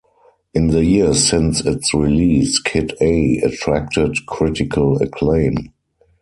[0.55, 5.73] In the years since its release, "Kid A" attracted critical acclaim.